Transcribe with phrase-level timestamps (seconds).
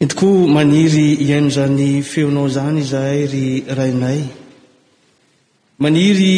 [0.00, 3.44] itokoa maniry iaino zany feonao zany izahay ry
[3.78, 4.20] rainay
[5.82, 6.34] maniry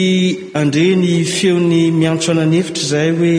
[0.61, 3.37] andreny feon'ny miantso ananefitra zahay hoe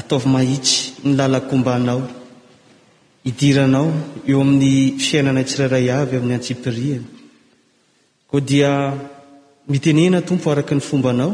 [0.00, 2.00] ataovy-mahitsy ny lalakombanao
[3.30, 3.88] idiranao
[4.30, 7.08] eo amin'ny fiainanay tsirairay avy amin'ny antsipiriana
[8.32, 8.72] ko dia
[9.72, 11.30] mitenena tompo araka ny fombanao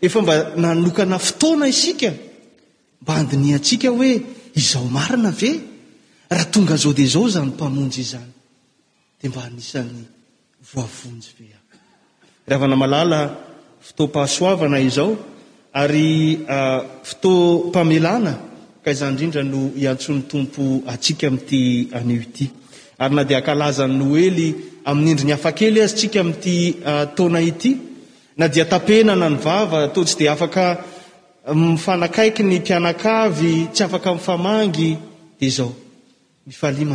[0.00, 2.12] efa mba nanokana fotona isika
[3.02, 4.20] mba adiny atsika hoe
[4.54, 5.60] izao maina ve
[6.30, 7.90] raha tonga zao de zao zanymntoahaona
[14.78, 15.16] izao
[15.76, 16.80] y ah,
[17.20, 18.34] toelna
[18.84, 21.88] kiznyndrindra no atony tompo atsika ty
[22.98, 24.48] ayna dilazan noely
[24.90, 26.56] amin'n'indri ny afakely azy tsika mty
[26.90, 27.70] ah, tona ity
[28.36, 30.84] na dia tapenana ny vava atotsy de afaka
[31.48, 34.90] mm, mifanakaiky ny mpianakavy tsy afakafamangy
[35.40, 35.58] iy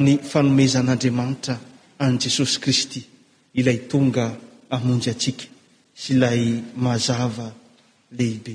[0.04, 1.54] ny fanomezan'andriamanitra
[2.04, 3.00] an jesosy kristy
[3.58, 4.24] ilay tonga
[4.74, 5.44] amonjy atsika
[6.00, 6.40] sy ilay
[6.82, 7.46] mahazava
[8.18, 8.54] lehibe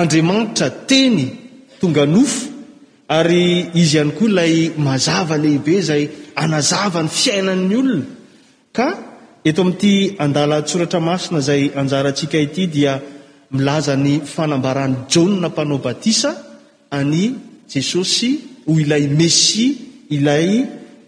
[0.00, 1.20] andriamanitra teny
[1.80, 2.46] tonga nofo
[3.16, 4.54] ary izy ihany koa ilay
[4.86, 6.02] mazava lehibe zay
[6.42, 8.06] anazava ny fiainan'ny olona
[8.76, 8.86] ka
[9.48, 9.92] eto amin'ity
[10.24, 12.92] andala tsoratra masina zay anjarantsika ity dia
[13.56, 16.30] milaza ny fanambarany jonna mpanao batisa
[16.98, 17.20] any
[17.72, 18.30] jesosy
[18.66, 19.68] ho ilay messie
[20.16, 20.48] ilay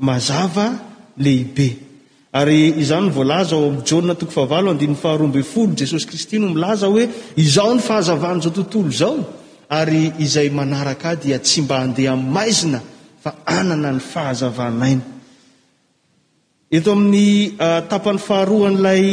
[0.08, 0.66] mazava
[1.24, 1.68] lehibe
[2.40, 6.48] ary izany n voalaza o amin'ny jan toko fahavalo andin faharoambe folo jesosy kristy no
[6.54, 7.04] milaza hoe
[7.44, 9.16] izaho ny fahazavanazao tontolo zao
[9.78, 12.78] ary izay manaraka a dia tsy mba andehamaizina
[13.22, 15.00] fa anana ny fahazavanainy
[16.76, 17.26] eto amin'ny
[17.66, 19.04] ah, tapan'ny faharoa n'ilay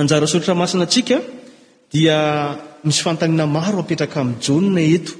[0.00, 1.16] ajara ah, sorotra masina atsika
[1.94, 2.16] dia
[2.86, 5.12] misy fantanina maro apetraka amin'n jona eto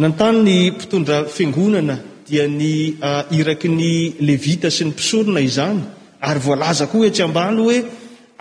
[0.00, 1.96] nantany ny mpitondra fingonana
[2.28, 5.78] dia ny ah, iraky ny levita sy ny pisorina izany
[6.20, 7.78] ary vlazako tsyabany oe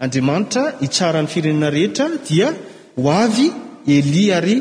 [0.00, 2.52] andriamanitra hitsara n'ny firenena rehetra dia
[2.96, 3.50] ho avy
[3.86, 4.60] eli ary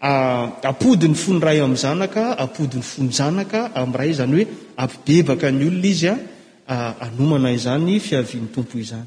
[0.00, 4.48] apodi ny fony ray amin'ny zanaka apodiny fony zanaka amiray zany hoe
[4.78, 6.16] ampibebaka ny olona izy a
[7.06, 9.06] anomana izany fiavian'ny tompo izany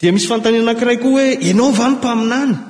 [0.00, 2.69] da misy fantany anakiray koa hoe enao vany mpaminany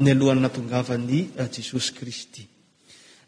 [0.00, 1.20] ny alohan'ny natongavan'ny
[1.54, 2.42] jesosy kristy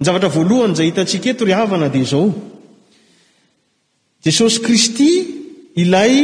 [0.01, 2.27] nzvtralohny zay hitatsiketoryavna d zao
[4.25, 5.11] jesosy kristy
[5.83, 6.15] ilay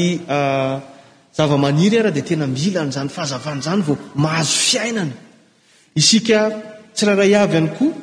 [1.37, 5.15] zavaaniry araha de tena milany zany fahazavnazany vao mahazo fiainana
[5.95, 6.37] isika
[6.95, 7.93] tsiraharay avy any koa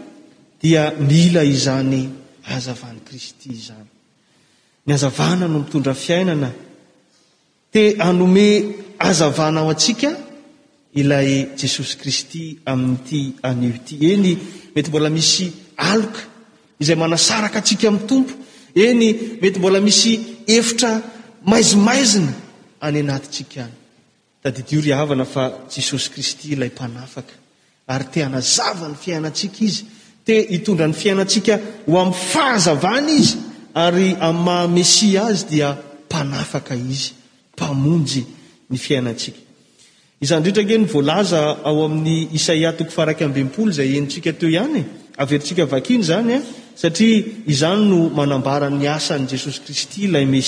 [0.62, 2.00] dia mila izany
[2.54, 3.86] azavany kristyzany
[4.86, 6.48] ny azavana no mitondra fiainana
[7.72, 8.46] te anome
[9.08, 10.10] azavanao atsika
[10.96, 14.30] ilay jesosy kristy amin'n'ity ani ty eny
[14.74, 16.20] mety mbola misy aloka
[16.80, 18.34] izay manasaraka atsika amin'ny tompo
[18.86, 19.06] eny
[19.42, 20.12] mety mbola misy
[20.58, 20.92] efitra
[21.50, 22.32] maizimaizina
[22.86, 23.76] any anatitsika any
[24.42, 25.42] da didio ry havana fa
[25.74, 27.34] jesosy kristy ilay mpanafaka
[27.92, 29.82] ary teana zava ny fiainatsika izy
[30.26, 31.54] te hitondra ny fiainatsika
[31.88, 33.36] ho amiy fahazavany izy
[33.84, 35.68] ary ay maha mesia azy dia
[36.06, 37.10] mpanafaka izy
[37.54, 38.22] mpamonjy
[38.70, 39.40] ny fiainatsika
[40.20, 44.82] izanydrihetra ake ny voalaza ao amin'ny isaia toko faraky ambepolo zay entsika teo ihany
[45.18, 46.42] averitsika vakiny zanya eh,
[46.82, 50.42] satriazomanambaran'ny asany jesosykristy lameo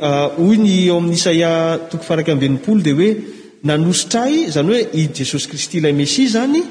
[0.00, 3.10] ah, aoamin'y isaatoko farakabeipol de oe
[3.62, 6.62] naostr zany oe jesosykristy lay me zany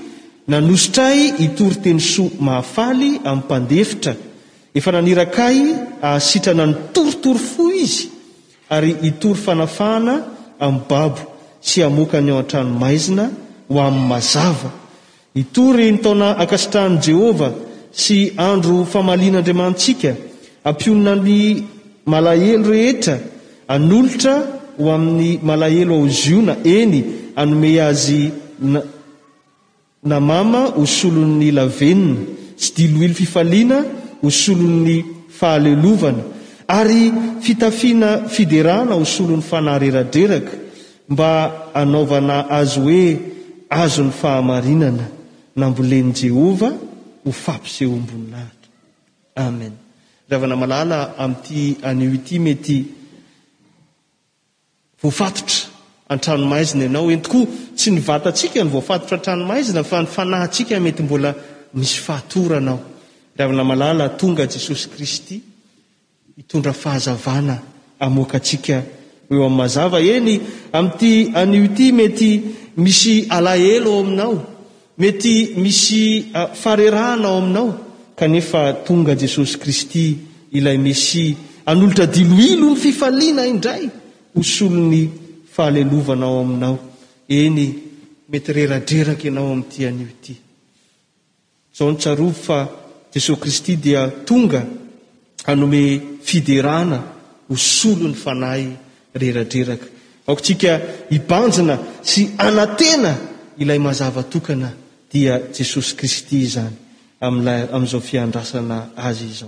[0.49, 1.07] aostra
[1.45, 4.13] itory teny so mahafaly ami'pandeitra
[4.75, 5.57] efa nanirakay
[6.01, 8.05] asitrana ah, ny torotoro fo izy
[8.77, 10.15] ary itory fanafahana
[10.65, 11.21] amin'ny babo
[11.69, 13.25] sy amoakany ao an-tranomaizina
[13.71, 14.69] ho amin'ny mazava
[15.37, 17.51] hitory ny taona akasitrahany jehovah
[18.03, 18.17] sy
[18.49, 20.11] andro famalian'andriamantsika
[20.69, 21.39] ampioninany
[22.11, 23.15] malahelo rehetra
[23.75, 24.33] anolotra
[24.79, 26.97] ho amin'ny malahelo aoz iona eny
[27.41, 28.21] anome azy
[30.05, 32.19] nnamama hosolon'ny lavenina
[32.61, 33.77] sy diloilo fifaliana
[34.23, 34.95] hosolon'ny
[35.37, 36.23] fahalelovana
[36.67, 40.53] ary fitafiana fiderana ho solon'ny fanahyreradreraka
[41.09, 41.29] mba
[41.73, 43.19] anaovana azy hoe
[43.69, 45.05] azon'ny fahamarinana
[45.55, 46.73] nambolen' jehovah
[47.25, 48.67] ho fampiseho amboninahata
[49.35, 49.73] amen
[50.29, 52.77] r avana malala ami'ity anio ity mety
[55.01, 55.67] voafatotra
[56.13, 61.29] antranomahaizina ianao en tokoa tsy nyvataatsika ny voafatotra antranomahaizina fa ny fanahytsika mety mbola
[61.75, 62.79] misy fahatoranao
[63.37, 65.37] r avana malala tonga jesosy kristy
[66.41, 67.55] itondra fahazavana
[68.03, 68.77] amoakaatsika
[69.31, 70.29] eo ami'mazava eny
[70.77, 72.29] am'ity anio ty mety
[72.83, 74.37] misy alaelo ao aminao
[74.97, 77.67] mety misy farerahanao aminao
[78.15, 80.05] kanefa tonga jesosy kristy
[80.57, 81.35] ilay misy
[81.65, 83.85] anolotra diloilo ny fifaliana indray
[84.39, 85.01] osolon'ny
[85.53, 86.77] fahalelovanao aminao
[87.39, 87.65] eny
[88.29, 90.33] mety reradreraky anao ami'ty anio ty
[91.77, 92.57] zaony tsarovy fa
[93.13, 94.61] jesosy kristy dia tonga
[95.45, 97.03] anome fideana
[97.49, 98.67] osolo ny fanahy
[99.15, 99.85] reradreraka
[100.27, 100.71] aktsika
[101.11, 101.75] ianjina
[102.11, 103.11] sy aaena
[103.61, 104.69] ilay azavaona
[105.19, 109.41] ia jesosy kristy zanyzaoaaoeoyis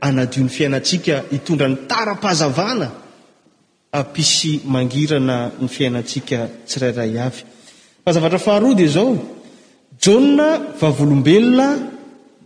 [0.00, 2.82] aio'ny fiainatsika itondra ny tar-aan
[4.24, 4.32] is
[4.86, 5.18] ngina
[5.60, 8.16] ny fiainasika tsraayrahao
[8.96, 9.12] zao
[10.04, 10.06] j
[10.88, 11.68] avolombelona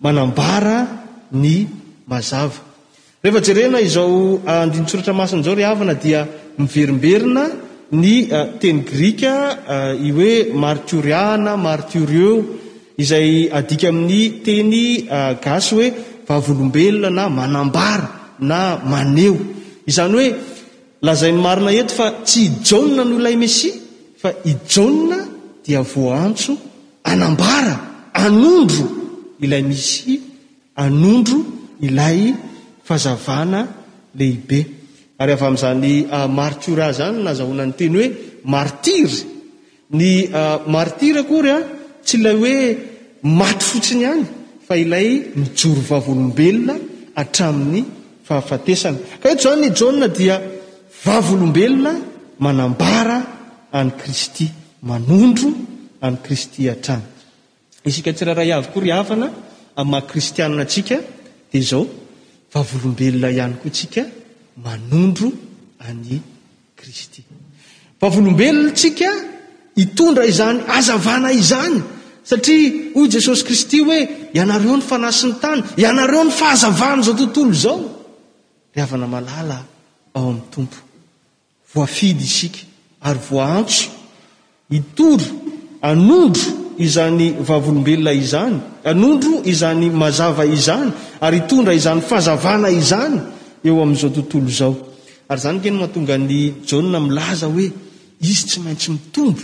[0.02, 0.86] manambara
[1.32, 1.66] ny
[2.10, 2.56] azava
[3.24, 6.26] ehefajerena izao adintsoratra ah, masinazao ravana dia
[6.58, 7.44] miverimberina
[7.92, 9.32] ny ah, teny grika
[9.74, 12.32] ah, ioe marturiahna marturie
[12.98, 14.84] izay adik amin'ny teny
[15.44, 15.88] gasy hoe
[16.28, 18.08] vavolombelona na manambara
[18.50, 18.58] na
[18.92, 19.36] maneo
[19.90, 20.28] izany hoe
[21.06, 23.70] laza 'ny marina ety fa tsy jana nolay mesi
[24.22, 25.18] fa ijana
[25.64, 26.52] dia voantso
[27.10, 27.74] anambara
[28.24, 28.97] anomo
[29.44, 30.02] ilay misy
[30.84, 31.38] anondro
[31.86, 32.18] ilay
[32.86, 33.60] fahazavana
[34.18, 34.60] lehibe
[35.22, 35.84] ary avy amin'izany
[36.16, 38.06] ah, martura zany nazahoanany teny hoe
[38.54, 39.18] martury
[39.98, 40.02] ny
[40.40, 41.60] ah, martury akory a ah,
[42.06, 42.56] tsy ilay hoe
[43.38, 44.22] maty fotsiny hany
[44.66, 45.08] fa ilay
[45.40, 46.74] mijory vavolombelona
[47.20, 47.82] atramin'ny
[48.26, 50.36] fahafatesana ka eto zany jo dia
[51.04, 51.92] vavolombelona
[52.44, 53.18] manambara
[53.78, 54.46] any kristy
[54.90, 55.48] manondro
[56.06, 57.06] any kristy atrany
[57.88, 59.28] isika tsiraraha iavo koa ry havana
[59.80, 60.96] an'nyma kristianna atsika
[61.50, 61.82] dia zao
[62.52, 64.02] vavolombelona ihany koa tsika
[64.64, 65.28] manondro
[65.88, 66.12] any
[66.80, 67.20] kristy
[68.00, 69.08] vavolombelonatsika
[69.80, 71.76] hitondra izany azavana izany
[72.30, 74.00] satria hoy jesosy kristy hoe
[74.36, 77.78] ianareo ny fanasi 'ny tany ianareo ny fahazavana zao tontolo zao
[78.74, 79.58] ry avana malala
[80.16, 80.78] ao amin'ny tompo
[81.72, 82.60] voafidy isika
[83.08, 83.84] ary voaantso
[84.72, 85.30] hitondro
[85.90, 93.20] anondro izany vavolombelona izany anondro izany mazava izany aary tondra izany fahzavna izany
[93.68, 96.70] ooznyken mahatongany j
[97.18, 97.66] laza hoe
[98.30, 99.38] izy tsy maintsy mitomb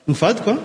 [0.09, 0.65] mivadikoa ah, ah.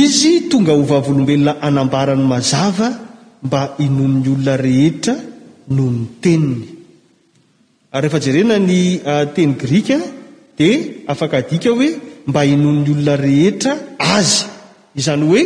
[0.00, 2.88] izy tonga ho vavolombelona anambarany mazava
[3.46, 5.14] mba inonn'ny olona rehetra
[5.76, 6.64] noho ny teniny
[8.02, 8.78] rehefa jerena ny
[9.12, 10.02] ah, teny grikaa
[10.58, 10.76] dia
[11.12, 11.88] afaka dika hoe
[12.28, 13.72] mba inon ny olona rehetra
[14.16, 14.36] azy
[15.00, 15.42] izany hoe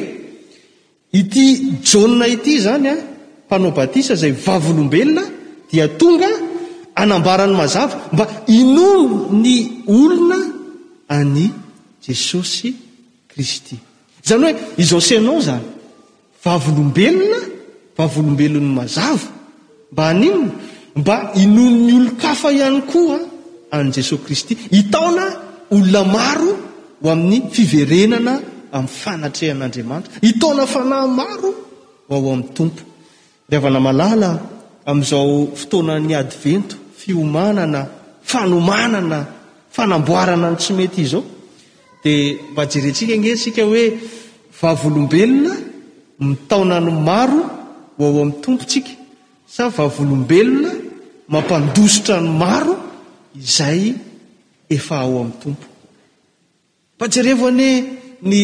[1.20, 1.44] ity
[1.90, 3.00] jaoa ity zany a ah,
[3.46, 5.24] mpanao batisa izay vavolombelona
[5.70, 6.30] dia tonga
[7.02, 8.24] anambarany mazava mba
[8.60, 8.88] ino
[9.42, 9.54] ny
[9.96, 10.38] olona
[11.18, 11.40] any
[12.04, 12.68] jesosy
[13.30, 13.76] kristy
[14.26, 15.62] zany hoe izao senao zany
[16.44, 17.40] vavolombelona
[17.98, 19.28] vavlombelon'ny mazavo
[19.92, 20.52] mba aninona
[21.00, 23.18] mba inonny olokafa ihany koa
[23.76, 25.24] an jesosy kristy hitaona
[25.74, 26.50] olona maro
[27.02, 28.34] ho amin'ny fiverenana
[28.76, 31.50] amin'ny fanatrehan'andriamanitra itaona fanahy maro
[32.12, 32.82] ao amin'ny tompo
[33.52, 34.30] raana malala
[34.90, 37.80] am'izao fotoanany adivento fiomanana
[38.30, 39.18] fanomanana
[39.76, 41.22] fanamboarana n tsy mety izao
[42.02, 43.84] dia mba jerentsika nesika hoe
[44.60, 45.54] vavolombelona
[46.28, 47.40] mitaona ny maro
[47.96, 48.92] ho ao amin'ny tompotsika
[49.54, 50.70] sa vavolombelona
[51.32, 52.74] mampandositra ny maro
[53.40, 53.82] izay
[54.74, 55.66] efa ao amin'ny tompo
[56.98, 57.70] ba jerevo ane
[58.30, 58.42] ny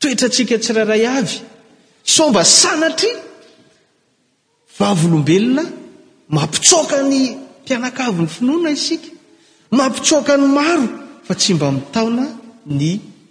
[0.00, 1.36] toetra tsika tsiraray avy
[2.14, 3.10] somba sanatry
[4.78, 5.64] vavolombelona
[6.34, 7.20] mampitsoaka ny
[7.62, 9.10] mpianakavo ny finoana isika
[9.78, 10.86] mahmpitsoaka ny maro
[11.26, 12.24] fa tsy mba mitaona
[12.80, 12.90] ny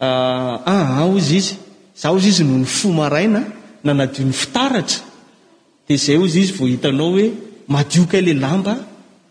[0.00, 1.54] Ah, ah, ah, ozy izy
[2.00, 3.40] zah ozy izy noho ny fo maraina
[3.82, 5.02] nanadio 'ny fitaratra
[5.86, 7.26] d zay ozy izy vohitanao hoe
[7.66, 8.74] madioka la lamba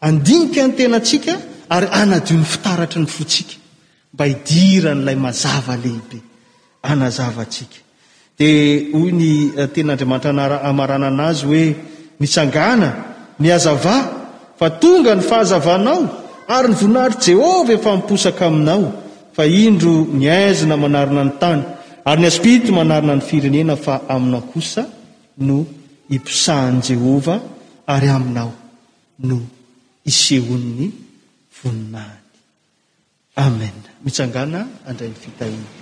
[0.06, 1.34] aenaenaika
[1.76, 3.54] ary anaio 'ny fitaratra ny fotsika
[4.14, 6.18] mba idira n'lay mazava lehibe
[6.90, 7.80] anazavatsika
[8.38, 11.64] dia hoy ny eh, tenaandriamanitramarananazy hoe
[12.20, 12.88] misangana
[13.40, 13.96] ny azava
[14.58, 16.00] fa tonga ny fahazavanao
[16.56, 18.86] ary ny voninahitr' jehova efa miposaka aminao
[19.36, 19.92] fa indro
[20.22, 21.62] nyaizina manarina ny tany
[22.08, 24.82] ary ny aspidty manarina ny firenena fa aminao kosa
[25.46, 25.58] no
[26.14, 27.34] iposahan' jehova
[27.86, 28.50] ary aminao
[29.28, 29.38] no
[30.10, 30.86] iseon'ny
[31.58, 32.19] voninany
[33.46, 33.72] amen
[34.04, 35.79] mitsangana andrai ny fitahina